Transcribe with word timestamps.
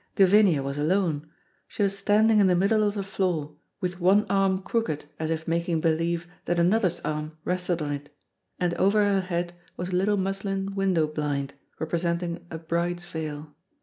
Gavinia 0.15 0.63
was 0.63 0.79
alone. 0.79 1.29
She 1.67 1.83
was 1.83 1.95
standing 1.95 2.39
in 2.39 2.47
the 2.47 2.55
middle 2.55 2.81
of 2.81 2.95
the 2.95 3.03
floor, 3.03 3.55
with 3.81 3.99
one 3.99 4.25
arm 4.31 4.63
crooked 4.63 5.05
as 5.19 5.29
if 5.29 5.47
making 5.47 5.79
believe 5.79 6.27
that 6.45 6.57
another's 6.57 6.99
arm 7.01 7.37
rested 7.45 7.83
on 7.83 7.91
it, 7.91 8.09
and 8.59 8.73
over 8.77 9.03
her 9.05 9.21
head 9.21 9.53
was 9.77 9.89
a 9.89 9.95
little 9.95 10.17
muslin 10.17 10.73
window 10.73 11.05
blind, 11.05 11.53
representing 11.77 12.47
a 12.49 12.57
bride's 12.57 13.05
veil. 13.05 13.53